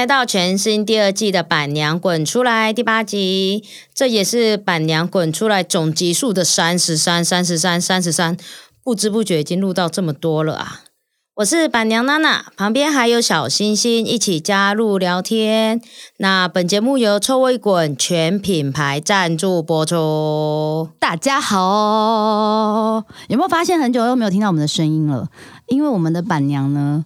[0.00, 8.34] 来到全新第二季的《板娘滚出来》第八集，这也是《板娘滚出来》总集数的三十三、三十三、三十三，
[8.82, 10.80] 不知不觉已经录到这么多了啊！
[11.34, 15.82] 我是板娘娜娜，旁边还有小星星一起加入聊天。
[16.16, 20.88] 那本节目由臭味滚全品牌赞助播出。
[20.98, 25.28] 大家好，有没有发现很久又没有听到我们的声音了？
[25.66, 27.04] 因为我们的板娘呢，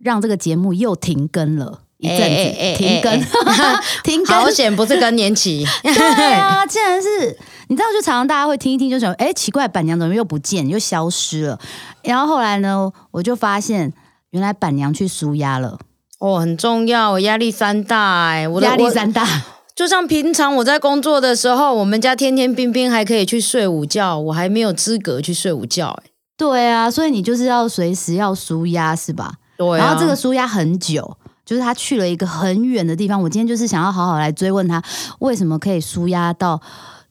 [0.00, 3.20] 让这个节目又停更了一阵子，哎哎哎停更，
[4.04, 4.50] 停更好。
[4.50, 7.36] 险不是更年期，对啊，竟然是
[7.68, 11.58] 你知道，就常常大家会听一听，就想，哎，奇怪，板娘怎么又不见，又消失了？
[12.02, 13.92] 然后后来呢，我就发现，
[14.30, 15.78] 原来板娘去舒压了，
[16.18, 19.26] 哦，很重要，我压力山大哎，我的压力山大。
[19.74, 26.10] 就像平常我在工作的时候，我们家天天冰冰还可以去睡午觉，我还没有资格去睡午觉哎。
[26.36, 29.32] 对啊，所以你就是要随时要舒压，是吧？
[29.56, 33.20] 对啊，然后这个舒压很久，就是他去了一个很远的地方。
[33.22, 34.82] 我今天就是想要好好来追问他，
[35.20, 36.60] 为什么可以舒压到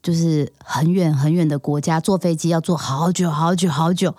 [0.02, 4.16] 就是很远很远的国家，坐飞机要坐好久好久好久。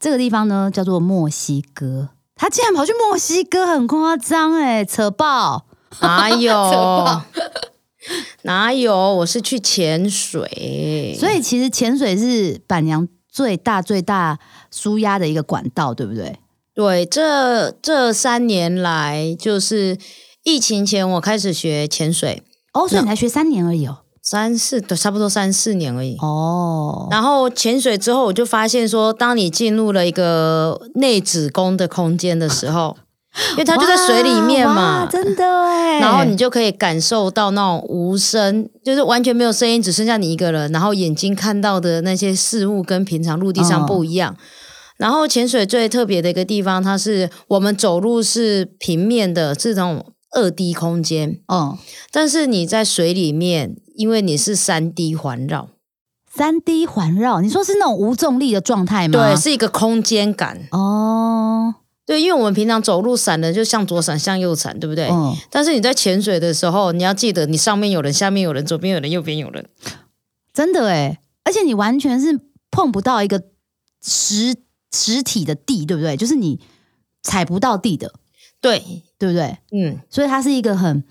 [0.00, 5.66] 这个地方呢叫做墨西哥，他竟然跑去墨西哥，很夸张哎，扯爆！
[6.02, 7.22] 哪有爆
[8.42, 9.14] 哪有？
[9.14, 14.38] 我是去潜水，所以其实潜水是板娘最大最大
[14.70, 16.38] 舒压的一个管道，对不对？
[16.74, 19.96] 对这这三年来，就是
[20.42, 23.98] 疫情前我开始学潜水，哦，所以你才学三年而已哦。
[24.20, 26.16] 三四对，差不多三四年而已。
[26.18, 32.96] 哦，然后潜水之后，我就发现说，当你进入了一个内子宫的空间的时候，
[33.50, 36.00] 因为它就在水里面嘛，真的哎。
[36.00, 44.34] 然后你就可以感受到那种无声，就是完全没有声音，只剩下你一个人，然后眼睛看到的那些事物跟平常陆地上不一样。
[44.96, 51.76] 然后潜水最特别的一个地方，它是我们走路是平面的，是那种二 D 空间，嗯，
[52.10, 55.70] 但是你在水里面，因为你是三 D 环绕，
[56.32, 59.12] 三 D 环绕，你说是那种无重力的状态吗？
[59.12, 60.68] 对，是一个空间感。
[60.70, 61.74] 哦，
[62.06, 65.08] 对，因为我们平常走路闪的就向左闪，向右闪，对不对？
[65.08, 69.66] 嗯，但是你在潜水的时候，你要记得，你上面有人，下面有人，左边有人，右边有人。
[70.52, 72.40] 真的哎，而且你完全是
[72.70, 73.42] 碰不到一个
[74.00, 74.54] 实
[74.94, 76.16] 实体的地，对不对？
[76.16, 76.60] 就是你
[77.22, 78.12] 踩不到地的，
[78.60, 79.58] 对，对不对？
[79.72, 81.02] 嗯，所以它是一个很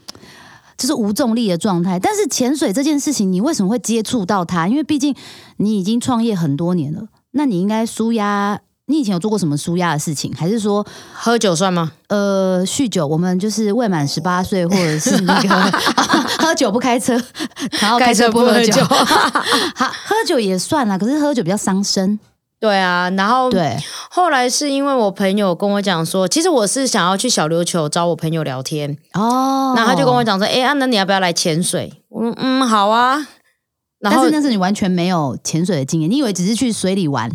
[0.77, 1.99] 就是无重力的状态。
[1.99, 4.67] 但是潜水这件事情，你为什么会接触到它？
[4.67, 5.13] 因为毕竟
[5.57, 8.61] 你已经创业很多年了，那你应该舒压。
[8.87, 10.33] 你以前有做过什么舒压的事情？
[10.35, 11.93] 还是说，喝酒算吗？
[12.09, 13.07] 呃，酗酒？
[13.07, 15.49] 我们就是未满十八岁，或者是那个、
[16.39, 17.13] 喝酒不开车，
[17.79, 18.83] 然后开车不喝酒。
[19.73, 22.19] 好，喝酒也算啦，可是喝酒比较伤身。
[22.63, 23.77] 对啊，然后对，
[24.09, 31.91] 后来是因为我朋友跟我讲说，其实我是想要去小琉球找我朋友聊天，哦，然后他就跟我讲说，哎、啊，那你要不要来潜水？
[32.07, 33.27] 我说嗯，好啊。
[33.99, 37.29] 然后但是那是你完全没有潜水的经验，你以为只是去水里玩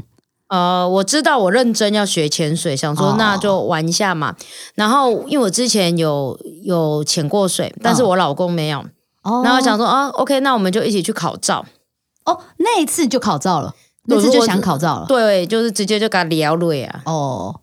[0.48, 4.34] 呃，我知道我认真要学潜水，想说哦那就玩一下嘛。
[4.76, 8.78] 然后因为我之前有有潜过水，但是我老公没有，
[9.24, 11.66] 哦然后想说啊，OK，那我们就一起去考照。
[12.24, 15.06] 哦，那一次就考照了，对那次就想考照了。
[15.06, 17.60] 对，就是直接就给他聊了呀，哦，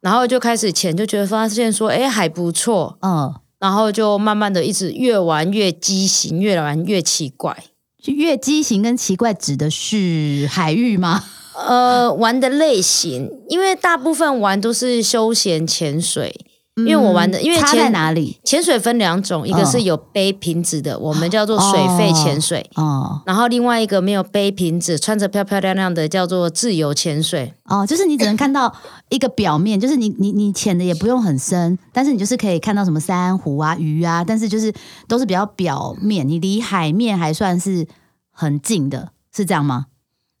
[0.00, 2.98] 然后就开始潜，就觉得发现说，哎，还不错。
[3.00, 7.56] 嗯，然后就慢慢的一直越玩越畸形，越玩越奇怪。
[8.02, 11.24] 就越畸形跟奇怪指的是海域吗？
[11.56, 16.44] 呃，玩的类型，因为大部分玩都是休闲潜水，
[16.76, 18.40] 因为我玩的，因为嗯差在哪里？
[18.42, 22.68] 潜水分两种，一个是有背瓶子的，我们叫做水肺潜水。
[22.74, 27.54] 哦然后另外一个没有背瓶子，穿着漂漂亮亮的，叫做自由潜水。
[27.66, 28.74] 哦，就是你只能看到
[29.08, 34.72] 一个表面，就是你你你潜的也不用很深，但是你就是可以看到什么珊瑚啊、鱼啊，但是就是
[35.06, 37.86] 都是比较表面，你离海面还算是
[38.32, 39.86] 很近的，是这样吗？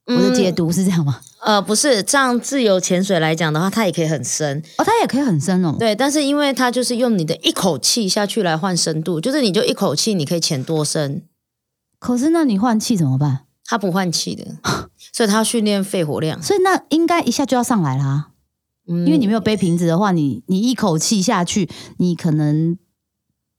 [0.06, 1.20] 我的解读是这样吗？
[1.44, 5.76] 呃，不是，这样自由潜水来讲的话，它也可以很深，哦，它也可以很深哦。
[5.78, 5.94] 对。
[5.94, 11.22] 但是因为它就是用你的一口气下去来换深度，就是你就一口气你可以潜多深，
[11.98, 13.40] 可是那你换气怎么办？
[13.66, 14.44] 它不换气的，
[15.12, 16.42] 所以它要训练肺活量。
[16.42, 18.28] 所以那应该一下就要上来啦，
[18.88, 21.68] 嗯因为你没有背瓶子的话，你你一口气下去，
[21.98, 22.76] 你可能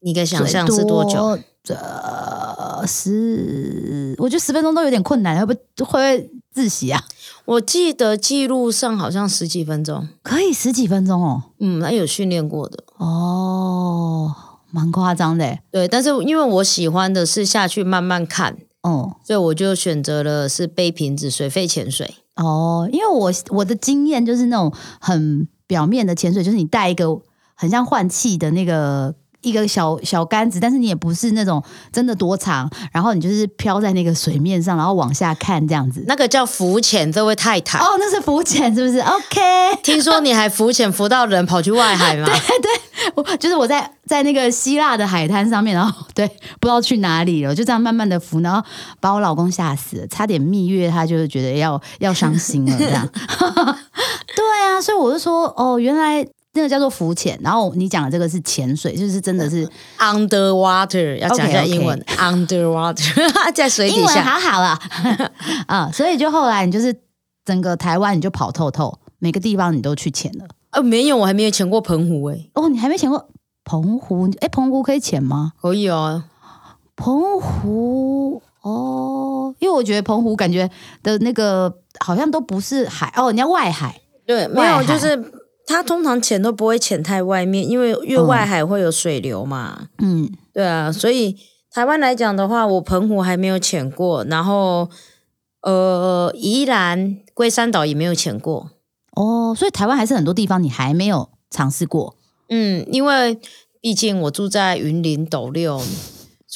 [0.02, 1.40] 你可以想象是多久？
[1.64, 1.84] 最多？
[1.84, 7.04] 呃，十，我觉得十分钟都有点困难，会不会会不会窒息啊？
[7.46, 12.84] 我记得记录上好像十几分钟，可以十几分钟哦，嗯，那有训练过的。
[12.98, 14.34] 哦，
[14.72, 22.16] 蛮夸张的耶，对，但是因为我喜欢的是下去慢慢看，哦所以我就选择了是背瓶子水肺潜水。
[22.36, 27.22] 哦，因为我我的经验就是那种很表面的潜水，就是你带一个
[27.54, 29.13] 很像换气的那个
[29.45, 31.63] 一个小小杆子，但是你也不是那种
[31.94, 36.03] 真的多长，然后你就是飘在那个水面上，然后往下看这样子。
[36.07, 37.77] 那个叫浮潜，这位太太。
[37.77, 42.25] 哦，那是浮潜是不是？OK，听说你还浮潜浮到人跑去外海吗？
[42.27, 46.27] 对对，我就是我在在那个希腊的海滩上面，然后对
[46.59, 48.68] 不知道去哪里了，就这样慢慢的浮，然后
[49.00, 53.07] 把我老公吓死了，差点蜜月，他就是觉得要要伤心了这样。
[54.36, 56.27] 对啊，所以我就说哦，原来。
[56.56, 59.68] 那个叫做浮潜，然后你讲的这个是潜水，就是真的是
[60.00, 64.80] underwater，要讲一下英文 underwater， 在水底下，好好了
[65.68, 66.96] 啊， 所以就后来你就是
[67.44, 70.46] 整个台湾你就跑透透，每个地方你都去潜了。
[70.72, 72.50] 哦，没有，我还没有潜过澎湖哎。
[72.54, 73.30] 哦，你还没潜过
[73.66, 74.30] 澎湖？
[74.40, 75.51] 哎，澎湖可以潜吗？
[75.62, 76.24] 可以哦。
[76.96, 80.69] 澎湖哦，因为我觉得澎湖感觉
[81.04, 84.00] 的那个好像都不是海哦，你要外海。
[84.25, 85.35] 对，没有就是。
[85.65, 89.89] 他通常潜都不会潜太外面，因为越外海会有水流嘛。
[90.00, 91.35] 嗯，对啊，所以
[91.71, 94.89] 台湾来讲的话，我澎湖还没有潜过，然后
[95.62, 98.71] 呃，宜兰龟山岛也没有潜过。
[99.15, 102.15] 哦，所以台湾还是很多地方你还没有尝试过。
[102.50, 103.39] 嗯，因为
[103.81, 105.81] 毕竟我住在云林斗六。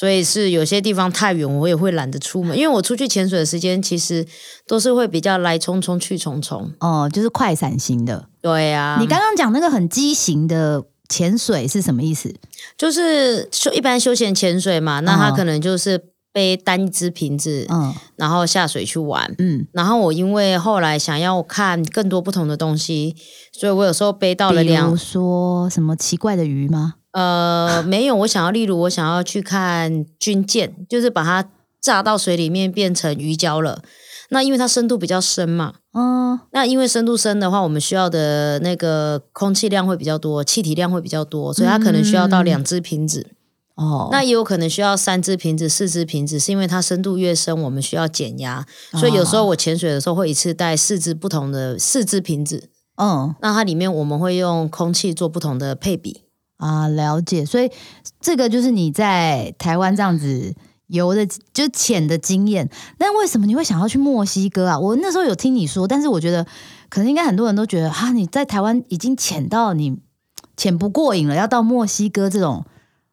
[0.00, 4.26] 所以是有些地方太远，我也会懒得出门，因为我出去潜水的时间其实
[4.66, 8.26] 都是会比较来匆匆去匆匆哦，就是快闪型的。
[8.40, 12.34] 对呀，你刚刚讲那个很畸形的潜水是什么意思？
[12.78, 23.14] 就是休一般休闲潜水嘛，那他可能就是背单一只瓶子，嗯，然后下水去玩，嗯，然后我因为后来想要看更多不同的东西，
[23.52, 26.94] 所以我有时候背到了两，说什么奇怪的鱼吗？
[27.12, 33.82] 呃，没有，我想要，例如我想要去看军舰，就是把它炸到水里面变成鱼胶了。
[34.32, 43.26] 那因为它深度比较深嘛，嗯，那因为深度深的话，我们需要的那个空气量会比较多，气体量会比较多，所以它可能需要到两只瓶子。
[43.74, 52.70] 哦，那也有可能需要三只瓶子、四只瓶子，是因为它深度越深，我们需要减压，所以有时候我潜水的时候会一次带四只不同的四只瓶子。
[52.98, 56.22] 嗯，那它里面我们会用空气做不同的配比。
[56.60, 57.70] 啊，了解，所以
[58.20, 60.54] 这个就是你在台湾这样子
[60.88, 62.68] 游的，就浅的经验。
[62.98, 64.78] 那为什么你会想要去墨西哥啊？
[64.78, 66.46] 我那时候有听你说，但是我觉得
[66.90, 69.98] 可能应该很多人都觉得，哈，你在台湾已经浅到你
[70.54, 72.66] 潜不过瘾了，要到墨西哥这种，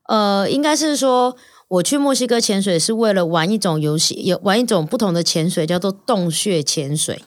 [0.09, 1.37] 呃，应该是说
[1.69, 7.23] 我去墨西哥潜水是为了玩一种游戏，有玩一种不同的潜水，叫做洞穴潜水。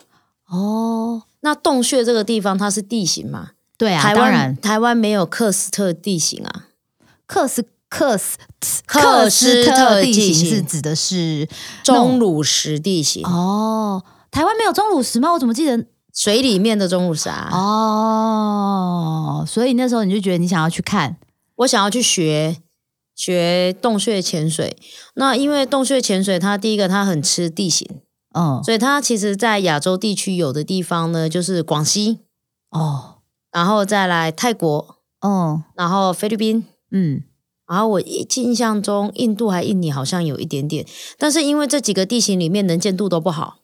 [0.49, 3.53] 哦，那洞穴这个地方它是地形嘛？
[3.81, 6.67] 对啊，当然，台湾没有克斯特地形啊。
[7.27, 8.37] 克斯克斯
[8.85, 11.49] 克斯特地形是指的是
[11.83, 14.05] 钟乳石地形哦。
[14.31, 15.33] 台湾没有钟乳石吗？
[15.33, 17.49] 我怎么记得水里面的钟乳石啊？
[17.51, 21.17] 哦，所以那时候你就觉得你想要去看，
[21.57, 22.59] 我想要去学
[23.17, 24.77] 学洞穴潜水。
[25.15, 27.89] 那因为洞穴潜水，它第一个它很吃地形，
[28.35, 32.19] 嗯，所以它其实在亚洲地区有的地方呢，就是广西
[32.69, 33.15] 哦。
[33.53, 37.23] 然后再来泰国，哦，然后菲律宾，嗯，
[37.67, 40.87] 然后我印象中印度还印尼好像有一点点，
[41.19, 43.59] 但是因为这几个地形里面能见度都不好，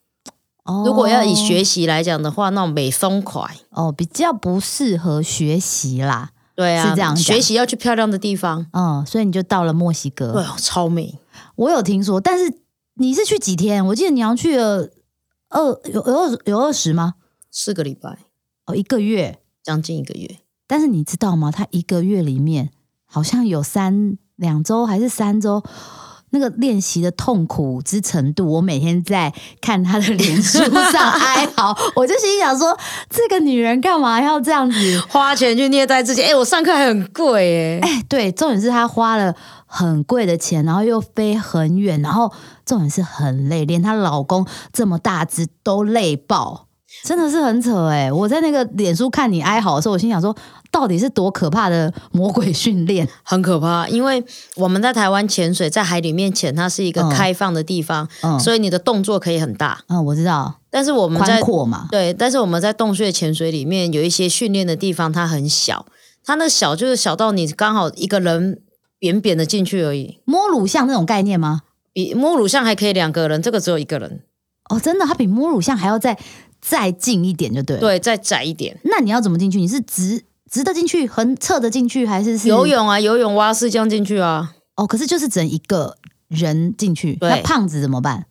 [0.65, 11.19] 哦，如果要以学习来讲的话，那美松快哦，比较不适合学习啦，对啊，是这样，学习要去漂亮的地方，嗯，所以你就到了墨西哥，对，超美，
[11.55, 12.53] 我有听说，但是
[12.95, 13.87] 你是去几天？
[13.87, 14.91] 我记得你要去了
[15.51, 17.15] 二有有二有二十吗？
[17.53, 18.19] 四个礼拜，
[18.67, 19.39] 哦，一个月。
[19.67, 21.51] 将近一个月，但是你知道吗？
[21.51, 22.71] 他一个月里面
[23.05, 25.61] 好像有三两周还是三周，
[26.31, 30.59] 那个练习的痛苦之程度，我每天在看他的脸书
[30.93, 32.79] 上 哀嚎，我就心想说：
[33.11, 36.23] 这个女人干嘛要这样子花钱去虐待自己？
[36.23, 39.35] 哎，我上课还很贵哎，哎，对，重点是她花了
[39.67, 42.33] 很贵的钱，然后又飞很远，然后
[42.65, 46.69] 重点是很累，连她老公这么大只都累爆。
[47.03, 48.11] 真的是很扯哎！
[48.13, 50.35] 我在那个脸书看你哀嚎的时候，我心想说，
[50.71, 53.07] 到底是多可怕的魔鬼训练？
[53.25, 54.25] 很可怕，因为
[54.55, 59.81] 我们在台湾潜水，在海里面潜，它是一个开放的地方，所以你的动作可以很大。
[59.89, 60.55] 嗯，我知道。
[60.71, 65.87] 但是我们在阔嘛，对，但是我们在洞穴潜水里面有一些训练的地方，它很小，
[66.25, 68.61] 它那小就是小到你刚好一个人
[68.99, 70.21] 扁扁的进去而已。
[70.25, 71.63] 摸乳像那种概念吗？
[71.93, 74.23] 比摸乳像还可以两个人，这个只有一个人。
[74.69, 76.19] 哦，真的，它比摸乳像还要再。
[76.61, 78.79] 再近一点就对，对，再窄一点。
[78.85, 79.59] 那你要怎么进去？
[79.59, 82.99] 你是直直的进去，横侧的进去，还是是游泳啊？
[82.99, 84.55] 游泳蛙式这样进去啊？
[84.77, 85.97] 哦，可是就是只能一个
[86.29, 88.27] 人进去，那胖子怎么办？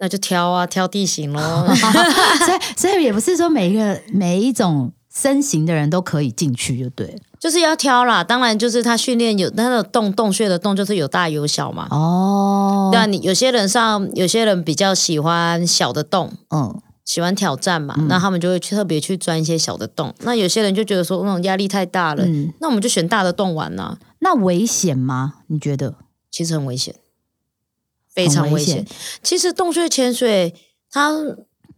[0.00, 1.66] 那就挑啊，挑地形喽。
[1.74, 7.20] 所以，所以也不是说每一个每一种身形的人都可以进去，就对。
[7.40, 8.22] 就是要挑啦。
[8.22, 11.86] 当然，就是他训练有那个洞洞穴的洞，就是有大有小嘛。
[11.90, 20.14] 哦，对啊，你有些人上，有些人比较喜欢小的洞，嗯，喜欢挑战嘛，那他们就会去特别去钻一些小的洞。
[20.20, 25.36] 那有些人就觉得说那种压力太大了，嗯那我们就选大的洞玩呐、那危险吗？
[25.46, 25.94] 你觉得？
[26.30, 26.94] 其实很危险，
[28.12, 28.96] 非常危险危险。
[29.22, 30.54] 其实洞穴潜水，
[30.90, 31.10] 它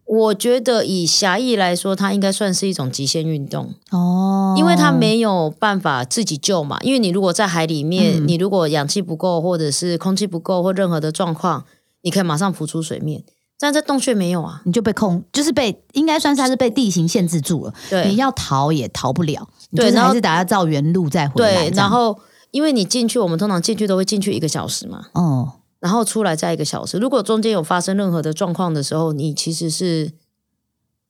[0.05, 6.77] 我觉得以狭义来说，它应该算是一种极限运动，哦，因为它没有办法自己救嘛。
[6.83, 11.65] 因为你如果在海里面，嗯你如果氧气不够，或者是空气不够，或任何的状况，
[12.03, 13.23] 你可以马上浮出水面。
[13.61, 21.53] 但在洞穴没有啊，你就被控，就是被应该算是它是被地形限制住了，对你要逃也逃不了，你就是对然后还是打要照原路再回来。
[21.53, 22.19] 对，样然后
[22.53, 26.97] 因为你进去，我们通常进去都会进去一个小时嘛，哦，然后出来再一个小时。
[26.97, 30.13] 如果中间有发生任何的状况的时候，你其实是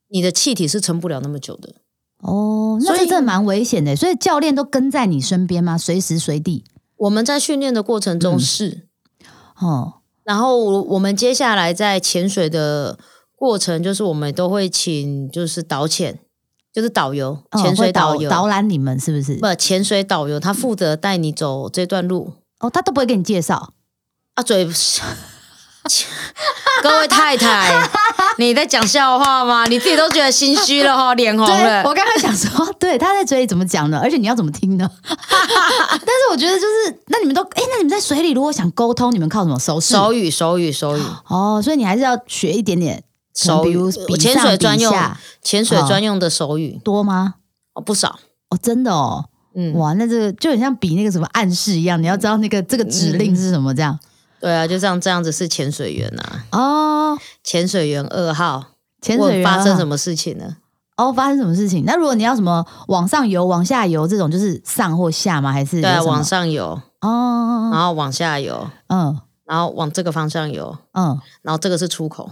[0.08, 1.74] 你的气体是撑不了那么久的。
[2.18, 3.94] 哦，那所以这真的蛮危险的。
[3.94, 5.78] 所以教练都跟在你身边吗？
[5.78, 6.64] 随时随地？
[6.96, 8.88] 我们在训练的过程中嗯是，
[9.58, 9.94] 哦，
[10.30, 12.96] 然后我我们接下来在潜水的
[13.34, 16.20] 过程，就是我们都会请就是导潜，
[16.72, 18.30] 就是导游，哦潜水会导游。
[18.30, 19.34] 导览你们是不是？
[19.38, 23.72] 不，潜水导游他负责带你走这段路哦，他都不会给你介绍。
[24.34, 24.70] 啊，嘴。
[26.82, 27.88] 各位太太，
[28.38, 29.66] 你在讲笑话吗？
[29.66, 31.82] 你自己都觉得心虚了哈，脸红，了。
[31.84, 33.98] 我刚刚想说，对，他在嘴里怎么讲的？
[33.98, 34.88] 而且你要怎么听呢？
[35.04, 39.94] 但是我觉得就是，那你们都，哎，那你们在水里如果想沟通，你们靠什么手势？
[39.94, 43.02] 手语，手语，手语，哦，所以你还是要学一点点
[43.34, 47.34] 手语比如，比潜水专用下，潜水专用的手语多吗？
[47.74, 48.18] 哦，不少。
[48.50, 53.98] 哦，真的哦，嗯，哇，那这个就很像比那个什么暗示一样，你要知道那个这个指令是什么这样。
[54.40, 58.64] 对啊，就这样，这样子是潜水员啊，哦，潜水员二号。
[59.02, 60.56] 潜水员发生什么事情呢？
[60.96, 61.84] 哦，发生什么事情？
[61.86, 65.52] 那如果你要什么往上游、往下游这种，就是上或下吗？
[65.52, 69.20] 还是对啊，往上游，哦，然后往下游，嗯。
[69.46, 72.30] 然后往这个方向游，嗯，然后这个是出口。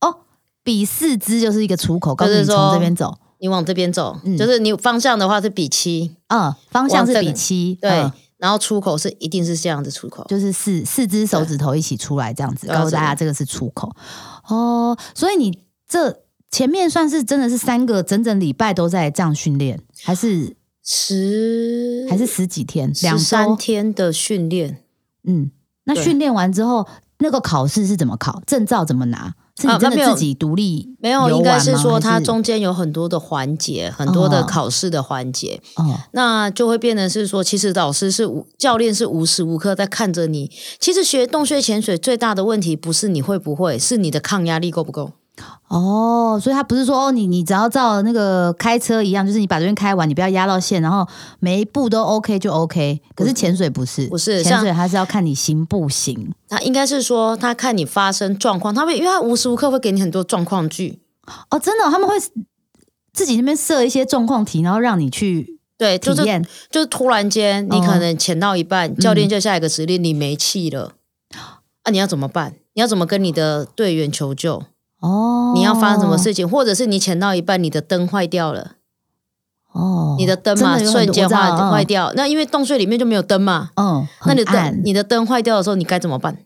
[0.00, 0.18] 哦，
[0.62, 3.16] 比四肢就是一个出口，告诉你就是说从这边走。
[3.40, 4.36] 你往这边走，嗯。
[4.38, 10.26] 就是你方向的话是比七，嗯，方向是比七，对，嗯然后出口是一定是这样子出口。
[10.28, 13.94] 就是四四只手指头一起出来，这样子告诉大家这这个是出口
[14.48, 14.98] 哦。
[15.14, 22.92] 所以你这前面算是真的是三个整整礼拜都在这样训练，还是十还是十几天？
[23.02, 23.56] 两三？
[23.56, 24.82] 天的训练，
[25.22, 25.52] 嗯，
[25.84, 26.88] 那对训练完之后，
[27.20, 28.42] 那个考试是怎么考？
[28.44, 29.36] 证照怎么拿？
[29.60, 40.50] 是你真啊那没有的自己独立没有，应该是说它中间有很多的环节，很多的哦考试的环节，哦那就会变成是说，其实老师是无教练是无时无刻在看着你。
[40.80, 45.12] 其实学洞穴潜水最大的问题不是你会不会，是你的抗压力够不够。
[45.68, 51.06] 哦，所以他不是说哦，你你只要照那个开车一样，就是你把这边开完，你不要压到线，然后
[51.40, 53.00] 每一步都 OK 就 OK。
[53.14, 56.34] 可是潜水不是，不是潜水它是要看你行不行。
[56.48, 61.00] 他应该是说，他看你发生状况，他会因为他无时无刻会给你很多状况剧。
[61.48, 62.16] 哦，真的哦、他们会
[63.14, 66.46] 自己那边设一些状况题，然后让你去对，就是体验。
[66.70, 70.92] 就是突然间，你哦可能潜到一半，教练就下一个指令，你没气了，
[71.84, 72.56] 啊，你要怎么办？
[72.74, 74.62] 你要怎么跟你的队员求救？
[75.02, 76.16] 哦，你要发生什么？
[76.16, 76.48] 事情？
[76.48, 78.76] 或者是你潜到一半，你的灯坏掉了，
[79.72, 82.12] 哦，你的灯嘛瞬间坏坏掉。
[82.14, 86.38] 那因为洞穴里面就没有灯嘛，嗯，那你的灯你的灯坏掉的时候，你该怎么办？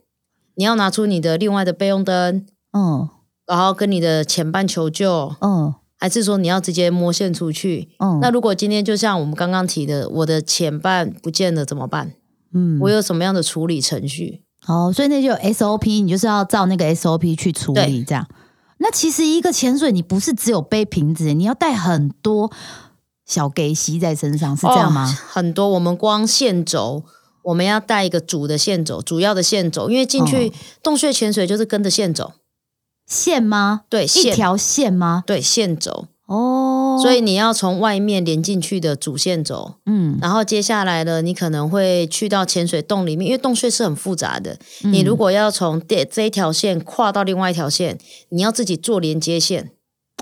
[0.55, 3.09] 你要拿出你的另外的备用灯，嗯
[3.47, 7.91] 然后跟你的前伴求救，嗯还是说你要直接摸线出去？
[7.99, 12.13] 嗯，那如果今天就像我们刚刚提的，我的前伴不见了怎么办？
[12.55, 14.43] 嗯我有什么样的处理程序？
[14.67, 18.27] 哦，所以那就有 SOP，你就是要照那个 SOP 去处理这样。
[18.87, 22.53] 那其实一个潜水，你不是只有背瓶子，你要带很多
[23.25, 25.05] 小给吸在身上，是这样吗？
[25.05, 27.03] 哦很多，我们光线轴，
[27.43, 30.53] 我们要带一个主的线轴，主要的线轴，因为进去哦
[30.85, 32.35] 洞穴潜水就是跟着线走，
[33.09, 33.81] 线吗？
[33.87, 35.25] 一对线，条线吗？
[35.27, 44.59] 对线轴，哦，所以你要从外面连进去的主线走，嗯，然后接下来呢，你可能会去到潜水洞里面，因为洞穴是很复杂的。
[44.85, 44.93] 嗯。
[44.93, 47.99] 你如果要从这这一条线跨到另外一条线，
[48.31, 49.71] 你要自己做连接线，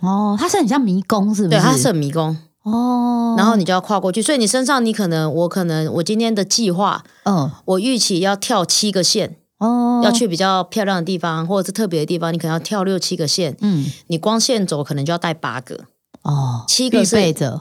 [0.02, 1.48] 哦，它是很像迷宫，是不是？
[1.50, 4.20] 对，它是很迷宫，哦，然后你就要跨过去。
[4.20, 7.50] 所以你身上，你可能，我可能，我今天的计划，嗯。
[7.64, 13.86] 我预期要跳七个线，哦，要去比较漂亮的地方或者是特别的地方，你可能要跳六七个线，嗯。
[14.08, 15.80] 你光线走可能就要带八个，
[16.24, 17.16] 哦，七个是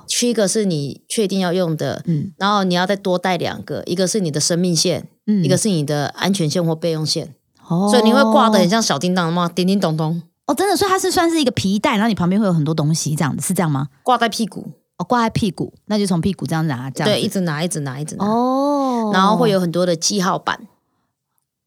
[0.07, 5.07] 七个是你确定要用的，嗯然后你要再多带两个，一个是你的生命线。
[5.25, 7.33] 嗯，一个是你的安全线或备用线，
[7.69, 9.49] 哦，所以你会挂的很像小叮当吗？
[9.55, 13.87] 叮叮咚咚，哦，真的，所以它是算是一个皮带，然后你旁边会有很多东西，这样子是这样吗？
[14.03, 14.67] 挂在屁股。
[14.97, 18.25] 哦，挂在屁股，那就从屁股这样拿，这样对，一直拿，一直拿，一直拿。
[18.25, 20.59] 哦，然后会有很多的记号板，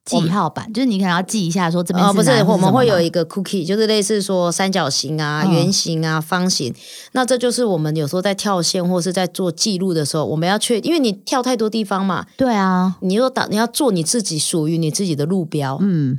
[0.07, 5.53] 记号板，就是你可能要记一下，说这边哦，不是哪，我们会有一一个 cookie，就是类似说三角形啊、嗯。
[5.53, 6.75] 圆形啊、方形。
[7.13, 16.19] 那这就是我们有时候在跳线或是在做记录的时候，我们要确，因为你跳太多地方嘛，对啊，你又打，你要做你自己属于你自己的路标，嗯，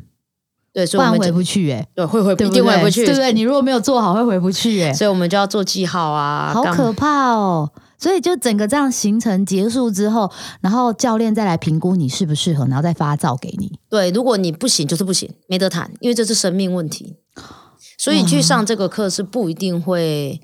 [0.74, 2.50] 对，所以我们回不去哎，对会回不对？
[2.50, 3.34] 定回不去，对不对？
[3.34, 7.70] 你如果没有做好，会回不去哎，所以我们就要做记号啊，好可怕哦！
[7.98, 13.80] 所以就整个这样行程结束之后，然后教练再来评估你适不适合，然后再发照给你。
[13.90, 17.16] 对，如果你不行就是不行，没得谈，因为这是生命问题。
[17.98, 20.40] 所以去上这个课是不一定会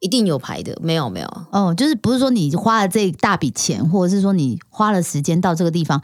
[0.00, 6.02] 一定有牌的，没有没有，哦，就是不是说你花了这一大笔钱，或者是说你花了时间到这个地方，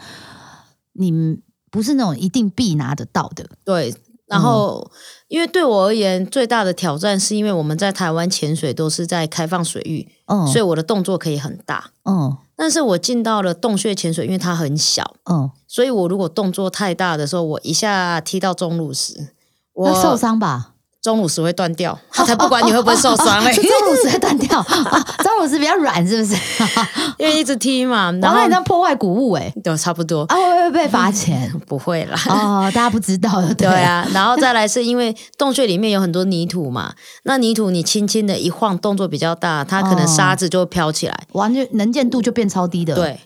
[0.92, 1.38] 你
[1.70, 3.48] 不是那种一定必拿得到的。
[3.64, 3.94] 对。
[4.26, 4.90] 然后，
[5.28, 11.90] 因为对我而言，最大的挑战是因为我们在台湾潜水都是在开放水域，嗯，所以我的动作可以很大。
[12.04, 12.36] 嗯。
[12.56, 19.34] 但是我进到了洞穴潜水，因为它很小，嗯，所以我如果动作太大的时候，我一下踢到钟乳石，
[19.72, 20.73] 我那受伤吧？
[21.04, 25.06] 钟乳石会断掉，他才不管你会不会受伤嘞、是钟乳石会断掉啊？
[25.22, 26.34] 钟乳石比较软，是不是？
[27.18, 31.52] 因为一直踢嘛，然然后后你这样破坏古物哎、对，差不多啊，会不会被罚钱？
[31.68, 32.18] 不会啦。
[32.30, 36.94] 哦，大家不知道的，对啊，然后再来是因为洞穴里面有很多泥土嘛，
[37.24, 41.14] 那泥土你轻轻的一晃，动作比较大，它可能哦沙子就会飘起来。
[41.32, 42.94] 完全能见度就变超低的。
[42.94, 43.20] 对，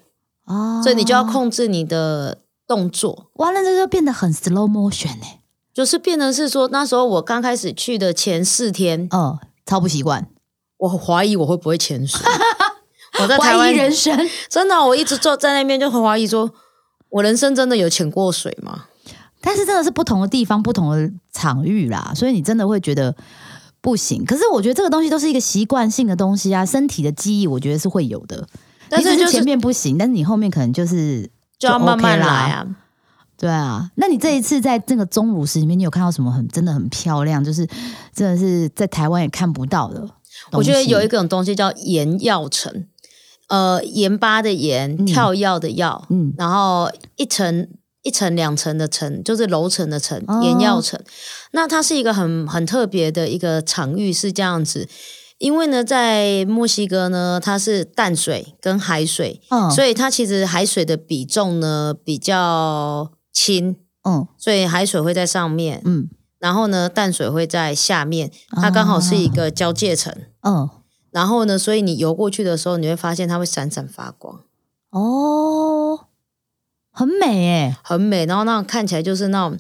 [0.47, 5.38] 哦，所以你就要控制你的动作，完了，这就变得很 slow motion 哎、
[5.79, 10.29] 就是变成是说，那时候我刚开始去的前四天，嗯，超不习惯，
[10.77, 12.21] 我怀疑我会不会潜水。
[13.23, 14.13] 我在台怀湾疑人生。
[14.51, 16.51] 真的，我一直坐在那边就很怀疑说，
[17.11, 18.87] 我人生真的有潜过水吗？
[19.41, 23.15] 但是真的是不同的地方、不同的场域啦，所以你真的会觉得
[23.81, 24.25] 不行。
[24.25, 28.45] 可是我觉得这个东西都是一个习惯性的东西啊，身体的记忆我觉得是会有的。
[28.89, 32.67] 但是就前面不行，但是你后面可能就是就要慢慢来啊。
[33.39, 37.65] 对啊，那你这一次在这个钟乳石里面，你有看到什么很真的很漂亮，就是
[38.13, 40.05] 真的是在台湾也看不到的？
[40.53, 42.87] 我觉得有一种东西叫盐药层，
[43.49, 47.69] 呃，盐巴的盐，嗯跳药的药，嗯然后一层
[48.03, 51.01] 一层两层的层，就是楼层的层，哦盐药层。
[51.53, 54.89] 那它是一个很很特别的一个场域，是这样子。
[55.39, 66.09] 因为呢，在墨西哥呢，它是淡水跟海水，嗯所以它其实海水的比重呢比较轻，嗯所以海水会在上面，嗯
[66.41, 70.13] 然后呢淡水会在下面，它刚好是一个交界层。
[70.43, 70.69] 嗯
[71.11, 74.41] 然后呢，所以你游过去的时候，你会发现它会闪闪发光，
[74.91, 76.01] 哦，
[76.93, 77.77] 很美诶。
[77.83, 78.27] 很美。
[78.27, 79.59] 然后那种看起来就是那种，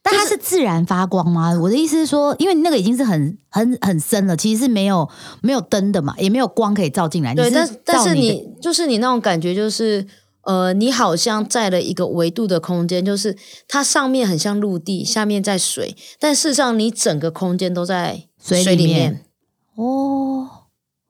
[0.00, 1.58] 但它是自然发光吗？
[1.60, 5.08] 我的意思是说，因为你那个已经是很很很深了，其实是没有
[5.42, 7.34] 没有灯的嘛，也没有光可以照进来。
[7.34, 10.06] 对，但但是你就是你那种感觉，就是
[10.50, 13.36] 呃，你好像在了一个维度的空间，就是
[13.68, 19.24] 它上面很像陆地，下面在水，但事实上你整个空间都在水水里里面。
[19.76, 20.48] 哦，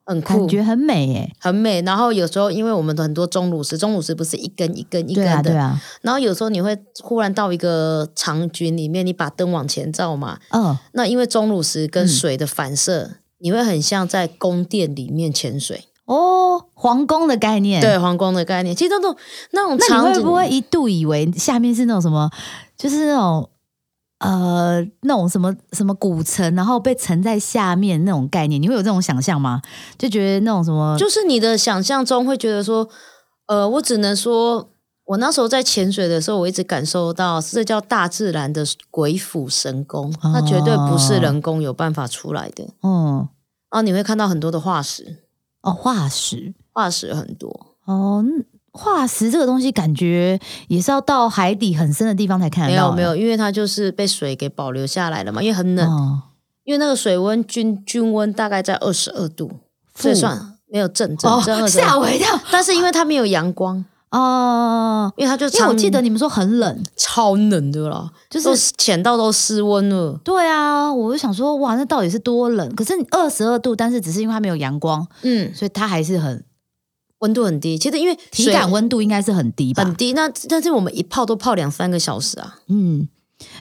[0.04, 0.40] 很酷。
[0.40, 0.48] 感。
[0.48, 1.32] 觉很美耶。
[1.38, 15.84] 很美，然后有时候因为我们的很多钟乳石，钟乳石不是一根一根一根对啊的，对啊，然后有时候你会忽然到一个场景里面，你把灯往前照嘛，嗯那因为钟乳石跟水的反射，你会很像在宫殿里面潜水。
[16.12, 17.80] 哦，皇宫的概念。
[17.80, 19.16] 对，皇宫的概念，其实那种
[19.52, 22.28] 那种那场景，你会不会一度以为下面是那种什么，
[22.76, 23.48] 就是那种
[24.18, 28.60] 呃那种什么什么古城，然后被沉在下面那种概念？
[28.60, 29.62] 你会有这种想象吗？
[29.96, 32.88] 就觉得那种什么，就是你的想象中会觉得说，
[33.46, 34.68] 呃，我只能说，
[35.04, 42.64] 我那时候在潜水的时候，我一直感受到这叫大自然的鬼斧神工，那绝对不是人工有办法出来的。
[42.82, 43.28] 嗯
[43.72, 45.22] 然后你会看到很多的化石，
[45.62, 47.48] 哦化石化石很多，
[47.84, 48.24] 哦。
[48.26, 52.92] 嗯化石这个东西，感觉也是要到海底很深的地方才看得到。
[52.92, 56.22] 没有没有，因为它就是被水给保留下来了嘛，因为很冷，哦，
[56.62, 59.50] 因为那个水温均均温大概在二十二度，
[59.96, 65.12] 所以负算没有正正吓我一跳但是因为它没有阳光，哦。
[65.16, 70.18] 因为它就因为我记得你们说很冷，超冷的啦，就是都潜到都失温了。
[70.24, 72.74] 对啊，我就想说，哇，那到底是多冷？
[72.74, 76.44] 可是二十二度，但是只是因为它没有阳光，嗯，所以它还是很
[77.18, 77.76] 温度很低。
[77.76, 79.84] 其实因为体感温度应该是很低吧？
[79.84, 82.58] 很低，那但是我们一泡都泡两三个小时啊。
[82.68, 83.08] 嗯，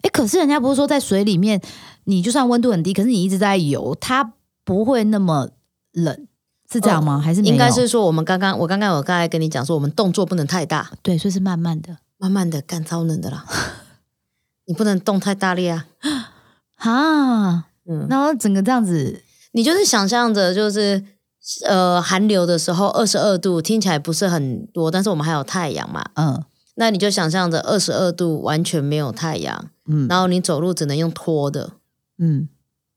[0.01, 1.61] 哎，可是人家不是说在水里面，
[2.05, 4.33] 你就算温度很低，可是你一直在游，它
[4.63, 5.49] 不会那么
[5.93, 6.27] 冷，
[6.71, 7.19] 是这样吗？
[7.19, 13.45] 还是应该是说我们刚刚我刚刚有刚才跟你讲说，我们动作不能太大，对，所以是慢慢的慢慢的干超冷的啦。
[14.65, 15.87] 你不能动太大力啊。
[16.77, 21.03] 哈，嗯，然后整个这样子，你就是想象着，就是
[21.67, 26.05] 呃寒流的时候二十二度，听起来不是很多，但是我们还有太阳嘛。
[26.15, 26.43] 嗯
[26.75, 31.71] 那你就想象着二十二度完全没有太阳，嗯然后你走路只能用拖的，
[32.17, 32.47] 嗯，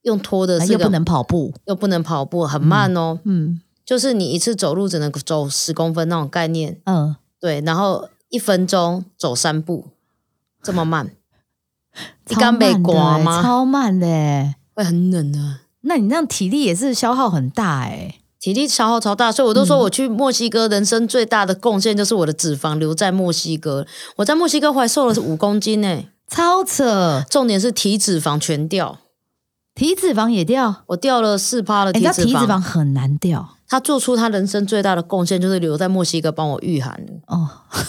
[0.03, 3.19] 用拖的是个又不能跑步，又不能跑步，很慢哦。
[3.25, 9.89] 嗯就是你一次走路只能走十公分那种概念，嗯，对，然后一分钟走三步，
[10.63, 11.11] 这么慢，
[12.39, 13.43] 刚被刮吗？
[13.43, 15.39] 超慢的欸，会很冷的。
[15.83, 18.17] 那你这样体力也是消耗很大哎。
[18.39, 23.87] 体力消耗超大，所以我都说我去墨西哥，人生最大的贡献就是我的脂肪留在墨西哥。
[24.17, 28.99] 我在墨西哥还瘦了五公斤呢，超扯，重点是体脂肪全掉，
[29.75, 32.41] 体脂肪也掉，我掉了四趴的哎，你知道体脂肪。
[32.41, 37.13] 体脂肪很难掉他做出他人生最大的贡献，就是留在墨西哥帮我御寒了。
[37.29, 37.49] 哦。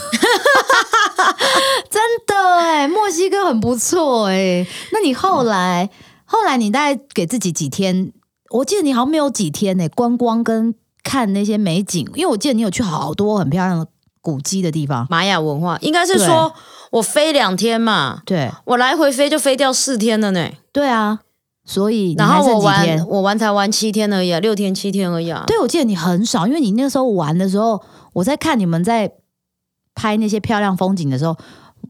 [1.90, 4.66] 真的哎，墨西哥很不错哎。
[4.92, 5.90] 那你后来，
[6.26, 8.12] 后来你大概给自己几天？
[8.50, 13.88] 我记得你好像没有几天呢，观光跟看那些美景，因为我记得你有去好多很漂亮的
[14.22, 15.06] 古迹的地方。
[15.10, 16.54] 玛雅文化应该是说
[16.92, 20.50] 我飞两天嘛，对我来回飞就飞掉四天了呢。
[20.72, 21.20] 对啊，
[21.66, 23.06] 所以你然后我玩？
[23.08, 25.44] 我玩才玩七天而已啊，六天七天而已啊。
[25.48, 27.82] 对，我记得你很少，因为你那个时候玩的时候，
[28.14, 29.12] 我在看你们在
[29.96, 31.38] 拍那些漂亮风景的时候，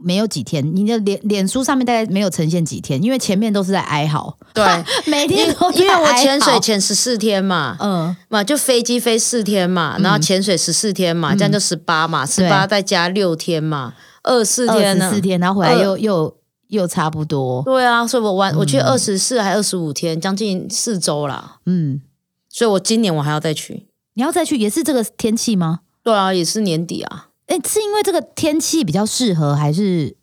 [0.03, 4.63] 没有几天，你的脸脸书上面大概没有呈现几天，因为前面都是在哀嚎，对，
[5.07, 15.09] 每天都因为我哀潜水嚎，潜十四天嘛，嗯，嘛就飞机飞四天嘛，然后潜水十四天嘛，这样就十八嘛，十八再加六天嘛，二四天呢？
[15.09, 16.35] 十四天，然后回来又又
[16.67, 21.57] 又差不多，对啊，所以我玩我去二十四还二十五天，将近四周啦。
[21.65, 22.01] 嗯，
[22.49, 23.87] 所以我今年我还要再去。
[24.15, 25.81] 你要再去也是这个天气吗？
[26.03, 30.15] 对啊，也是年底啊，哎，是因为这个天气比较适合，还是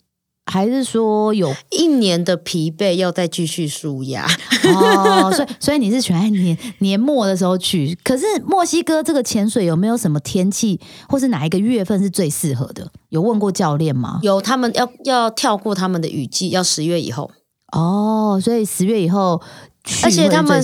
[0.51, 4.27] 还是说有一年的疲惫要再继续舒压。
[4.75, 7.97] 哦，所以所以你是选在年年末的时候去。
[8.03, 12.91] 可是墨西哥这个潜水有没有什么天气，或是哪一个月份是最适合的？
[13.11, 14.19] 有问过教练吗？
[14.23, 17.31] 有他们要要跳过他们的雨季，要十月以后。
[17.73, 19.41] 哦，所以十月以后
[19.85, 20.61] 去而且他们。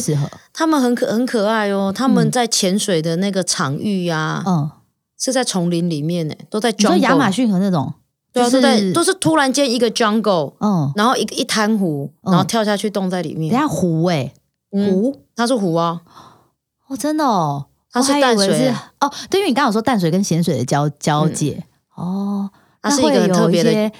[0.58, 4.70] 他们很可很可爱哦，他们在潜水的那个场域啊，嗯，
[5.18, 6.96] 是在丛林里面呢，都在你说 jungle。
[7.00, 7.92] 亚马逊河那种，
[8.36, 12.32] 对啊，就是都在都是突然间一个 jungle，嗯，然后一个一滩湖，嗯。
[12.32, 13.50] 然后跳下去冻在里面。
[13.50, 14.32] 等一下湖哎、
[14.72, 16.02] 嗯湖它是湖啊，
[16.88, 18.48] 哦，真的哦，它是淡水。
[18.48, 22.50] 欸哦，对，因为你刚刚有说淡水跟咸水的交交界、哦，
[22.82, 23.90] 它是一个很特别的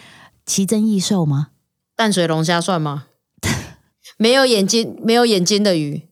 [0.45, 1.49] 奇珍异兽吗？
[1.97, 3.05] 淡水龙虾算吗？
[4.19, 6.09] 没有眼睛，没有眼睛的鱼，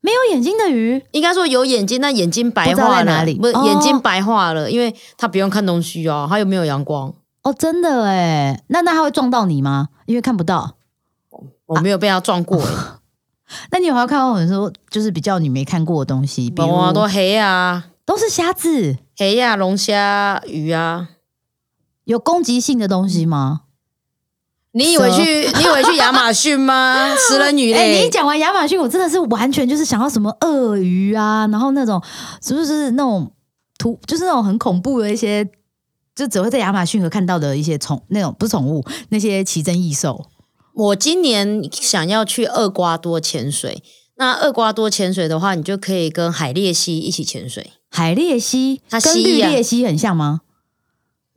[0.00, 3.34] 没有眼睛的鱼，应该说有眼睛，但眼睛白化了，在哪里。
[3.34, 7.14] 不是、哦眼睛白化了，因为它不用看东西哦，它又没有阳光。
[7.42, 9.88] 哦，真的哎，那那他会撞到你吗？
[10.06, 10.76] 因为看不到。
[11.66, 12.66] 我没有被他撞过、欸，
[13.70, 21.08] 那你有没有看过我们说，就是比较你没看过的东西，比如有啊，都黑啊，都是虾子，黑啊，龙虾、鱼啊。
[22.04, 23.62] 有攻击性的东西吗？
[24.72, 25.22] 你以为去？
[25.58, 27.14] 你以为去亚马逊吗？
[27.16, 28.10] 食人鱼 哎、你一嘞！
[28.10, 32.02] 讲完亚马逊，我真的是完全就是想到什么鳄鱼啊，然后那种
[32.40, 33.30] 是不是那种
[33.78, 35.46] 图，就是那种很恐怖的一些，
[36.18, 40.26] 就只会在亚马逊河看到的一些宠，那种不是宠物，那些奇珍异兽。
[40.74, 43.84] 我今年想要去厄瓜多潜水。
[44.16, 47.70] 那厄瓜多潜水的话，你就可以跟海鬣蜥一起潜水。
[47.88, 50.40] 海鬣蜥它跟绿鬣蜥很像吗？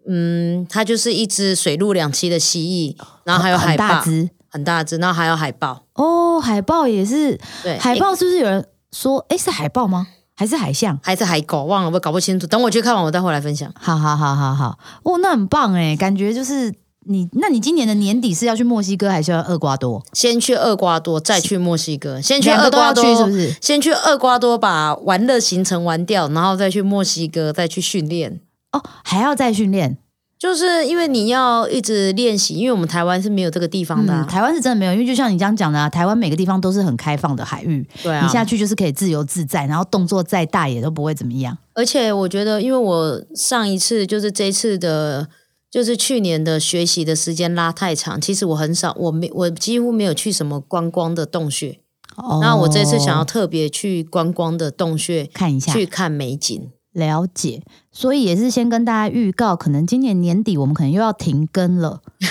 [0.10, 5.86] 嗯，它就是一只水陆两栖的蜥蜴，然后还有很海豹，大只很大只，然后还有海豹。
[5.94, 10.08] 哦，海豹也是，对，海豹是不是有人说，哎、是海豹吗？
[10.36, 11.00] 还是海象？
[11.04, 12.48] 还是海狗，忘了，我搞不清楚。
[12.48, 13.72] 等我去看完，我再回来分享。
[13.80, 16.74] 好好好好好，哦，那很棒哎，感觉就是
[17.06, 20.04] 你，那你今年的年底是要去墨西哥还是要厄瓜多？
[20.13, 22.20] 先去厄瓜多，再去墨西哥。
[22.20, 23.56] 先去厄瓜多，是不是？
[23.62, 28.41] 先去厄瓜多把玩乐行程玩掉，然后再去墨西哥，再去训练。
[28.72, 29.98] 哦，还要再训练。
[30.41, 41.56] 就是因为你要一直练习，因为我们台湾是没有这个地方的、啊嗯，台湾是真的没有，因为就像你这样讲的啊，台湾每个地方都是很开放的海域，对啊，你下去就是可以自由自在，然后动作再大也都不会怎么样。
[41.73, 45.27] 而且我觉得，因为我上一次就是这次的，
[45.69, 51.77] 就是去年的学习的时间拉太长，其实我很少，我没我几乎没有去什么观光的洞穴。
[52.17, 56.71] 哦那我这次想要特别去观光的洞穴看一下，去看美景。
[56.93, 57.62] 了解。
[57.93, 62.30] 所以也是先跟大家预告，可能今年年底我们可能又要停更了， 要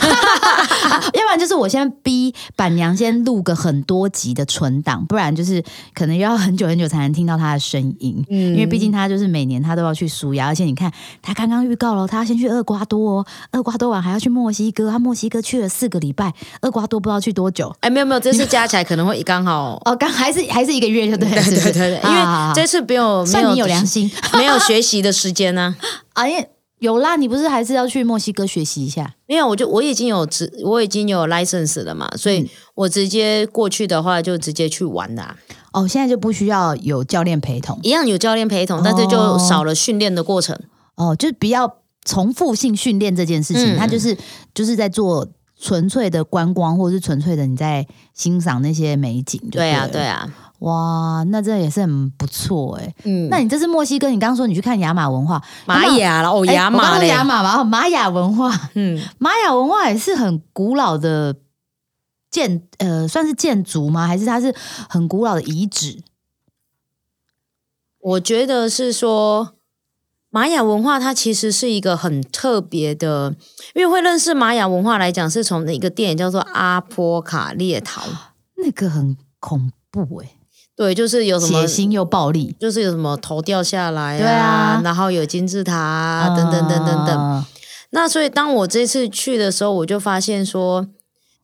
[1.23, 5.63] 不然就是我先逼板娘先录个很多集的存档，不然就是
[5.95, 8.25] 可能要很久很久才能听到她的声音。
[8.31, 17.75] 嗯因为毕竟她就是每年她都要去苏牙，而且你看她刚刚预告了，她要先去厄瓜多哦，厄瓜多完还要去墨西哥，她墨西哥去了四个礼拜，厄瓜多不知道去多久。
[17.81, 19.81] 哎，没有没有，这次加起来可能会刚好。
[19.85, 25.75] 哦，刚还是还是一个月就对了，对对对对，因为这次没有没有算你有良心没有学习的时间呢、
[26.15, 26.25] 啊，
[26.79, 29.15] 有啦，你不是还是要去墨西哥学习一下？
[29.27, 35.37] 没有，我就我已经有执，我已经有 license 了嘛，所以我直接过去的话就直接去玩啦、
[35.73, 40.59] 哦，现在就不需要有教练陪同一样有教练陪同，但是就少了训练的过程。
[40.97, 43.77] 哦，就是比较重复性训练这件事情，嗯。
[43.79, 44.17] 它就是
[44.55, 45.27] 就是在做
[45.61, 52.95] 纯粹的观光，或者是纯粹的你在欣赏那些美景就对啊，了对，啊，哇，那这也是很不错哎。
[53.05, 61.37] 嗯，那你这是墨西哥，你刚刚说你去看雅马文化，玛雅了哦，雅马雅马嘛，哦玛雅文化，嗯，玛雅文化也是很古老的
[62.31, 64.07] 建，呃，算是建筑吗？
[64.07, 64.55] 还是它是
[64.89, 66.03] 很古老的遗址？
[68.01, 69.55] 我觉得是说。
[70.31, 73.35] 玛雅文化它其实是一个很特别的，
[73.75, 78.03] 因为会认识玛雅文化来讲，是从一个电影叫做《阿波卡列逃》，
[78.57, 80.37] 那个很恐怖哎、
[80.77, 84.81] 对，就是有什么血腥又暴力，就是有什么头掉下来对啊。
[84.85, 87.19] 然后有金字塔啊，等等等等等。
[87.19, 87.47] 啊。
[87.91, 90.87] 那所以当我这次去的时候，我就发现说，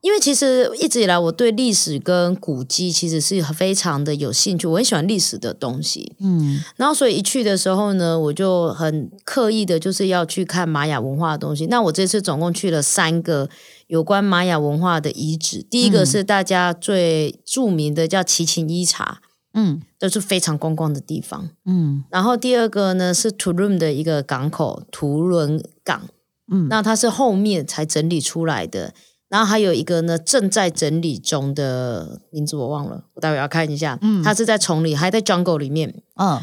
[0.01, 6.15] 因为其实一直以来我对历史跟古迹其实是非常的有兴趣，我很喜欢历史的东西。
[6.19, 11.65] 嗯然后所以一去的时候呢，我就很刻意的就是要去看玛雅文化的东西。
[11.65, 13.49] 那我这次总共去了三个
[13.87, 19.19] 有关玛雅文化的遗址，第一个是大家最著名的叫奇琴伊察，
[19.55, 21.49] 嗯都是非常观光的地方。
[21.65, 26.07] 嗯然后第二个呢是图伦的一个港口，图伦港，
[26.51, 28.93] 嗯那它是后面才整理出来的。
[29.29, 33.99] 然后还有一个呢正在整理中的名字我忘了，我待会要看一下。
[34.01, 34.23] 嗯。
[34.23, 35.93] 它是在丛里，还在 jungle 里面。
[36.15, 36.39] 嗯。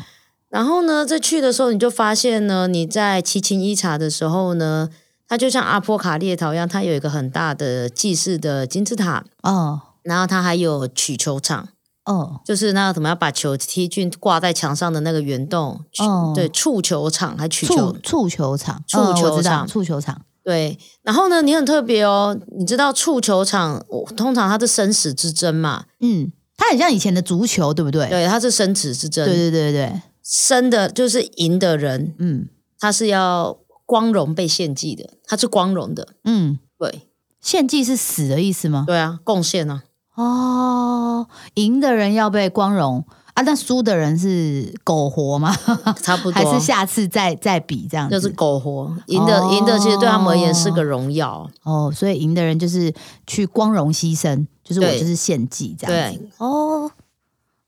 [0.50, 4.88] 然后呢，在去的时候你就发现呢，你在奇琴伊察的时候呢，
[5.26, 9.80] 它就像阿波卡列陶一样，它有一个很大的祭祀的金字塔，哦。
[10.02, 11.68] 然后它还有曲球场。
[12.04, 12.40] 哦。
[12.44, 16.32] 就是那个怎么要把球踢进挂在墙上的那个圆洞，哦。
[16.34, 20.78] 对，触球场还曲触球，触球场，触嗯我知道球场触球场，对。
[21.02, 28.08] 然后呢，你很特别哦，你知道触球场，我通常它是生死之争嘛，嗯，它很像以前的足球，对不对？
[28.08, 37.08] 对，它是生死之争，对对对对，生的就是赢的人，嗯他是要光荣被献祭的，他是光荣的，嗯，对，
[37.40, 38.84] 献祭是死的意思吗？
[38.86, 39.84] 对啊，贡献啊，
[40.16, 45.52] 哦，赢的人要被光荣啊，那输的人是苟活吗？
[46.00, 48.14] 差不多，还是下次再再比这样子？
[48.14, 52.94] 就是苟活，赢的、哦赢的，其实对他们而言是个荣耀，哦，所以赢的人就是
[53.26, 56.18] 去光荣牺牲，就是我对就是献祭这样子。
[56.18, 56.30] 对。
[56.38, 56.90] 哦，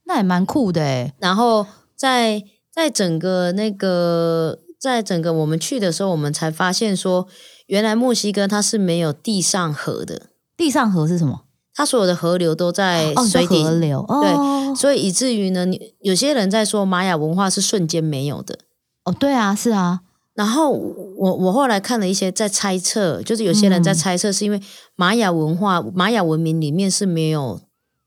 [0.05, 1.12] 那也蛮酷的哎。
[1.18, 7.26] 然后在在整个那个，在整个我们去的时候，我们才发现说，
[7.66, 11.45] 原来墨西哥它是没有地上河的，地上河是什么？
[11.76, 14.00] 它所有的河流都在水底，河流。
[14.08, 18.58] 哦，所以以至于呢，你有些人在说玛雅文化是瞬间没有的。
[19.04, 20.00] 哦，对啊，是啊，
[20.32, 24.60] 然后我我后来看了一些在猜测，就是有些人在猜测，是因为
[24.94, 27.60] 玛雅文化、玛雅文明里面是没有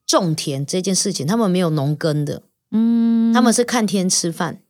[0.08, 4.62] 种田这件事情，他们没有农耕的，嗯，他们是看天吃饭。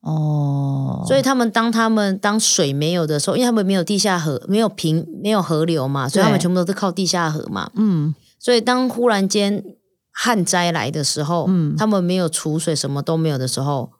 [0.00, 7.68] 哦，所以他们当他们当水没有的时候，因为他们没有地下河，没有平，没有河流嘛，所以他们全部都是靠地下河嘛。
[7.74, 9.64] 嗯所以当忽然间
[10.12, 13.90] 旱灾来的时候，嗯他们没有储水，什么都没有的时候，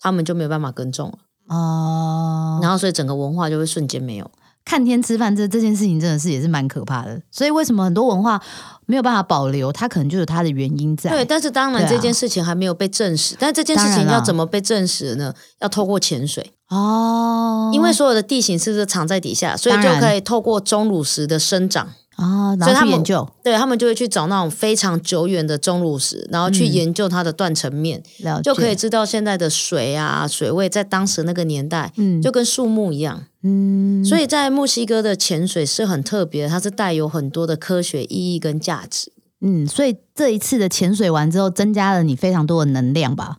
[0.00, 1.18] 他们就没有办法耕种了。
[1.48, 4.30] 哦，然后所以整个文化就会瞬间没有。
[4.64, 7.20] 看天吃饭这这件事情真的是也是蛮可怕的。
[7.32, 8.40] 所以为什么很多文化
[8.86, 11.10] 没有办法保留，它可能就有它的原因在。
[11.10, 13.34] 对，但是当然这件事情还没有被证实。
[13.40, 15.34] 但这件事情要怎么被证实呢？
[15.60, 21.88] 要透过潜水，哦，因为所有的地形是不是藏在底下，所以就可以透过钟乳石的生长。
[22.22, 28.02] 啊，然所以他们后去研究对他们就会去找那种非常久远的钟乳石，然后去嗯研究它的断层面，
[28.42, 33.24] 就可以知道现在的水啊水位在当时那个年代嗯就跟树木一样。
[33.42, 39.12] 嗯，所以在墨西哥的潜水是很特别，它是带有很多的科学意义跟价值。
[39.40, 43.38] 嗯，所以这一次的潜水完之后，增加了你非常多的能量吧。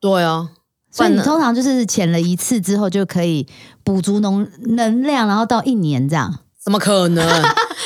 [0.00, 0.50] 对啊，
[0.92, 3.48] 所以你通常就是潜了一次之后，就可以
[3.82, 6.38] 补足能能量，然后到一年这样。
[6.62, 7.42] 怎么可能？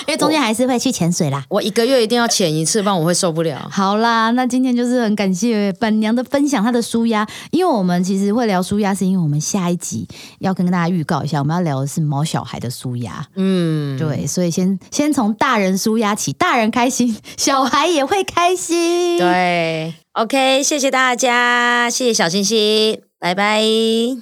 [0.06, 1.44] 因为中间还是会去潜水啦。
[1.48, 3.68] 我一个月一定要潜一次，不然我会受不了。
[3.70, 7.26] 好啦，那今天就是很感谢板娘的分享，她的舒压。
[7.50, 10.06] 因为我们其实会聊舒压，是因为我们下一集
[10.38, 13.26] 要跟大家预告一下，我们要聊的是毛小孩的舒压。
[13.34, 19.18] 嗯，对，所以先先从大人舒压起，大人开心，小孩也会开心。
[19.18, 24.16] 对，OK，谢谢大家，谢谢小星星，拜拜。